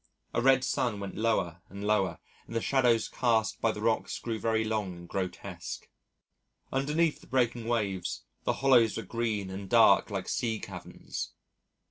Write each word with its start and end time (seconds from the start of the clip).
A 0.33 0.41
red 0.41 0.63
sun 0.63 0.99
went 0.99 1.13
lower 1.13 1.61
and 1.69 1.85
lower 1.85 2.17
and 2.47 2.55
the 2.55 2.59
shadows 2.61 3.07
cast 3.07 3.61
by 3.61 3.71
the 3.71 3.83
rocks 3.83 4.17
grew 4.17 4.39
very 4.39 4.63
long 4.63 4.95
and 4.97 5.07
grotesque. 5.07 5.87
Underneath 6.73 7.21
the 7.21 7.27
breaking 7.27 7.67
waves, 7.67 8.23
the 8.43 8.53
hollows 8.65 8.97
were 8.97 9.03
green 9.03 9.51
and 9.51 9.69
dark 9.69 10.09
like 10.09 10.27
sea 10.27 10.59
caverns. 10.59 11.33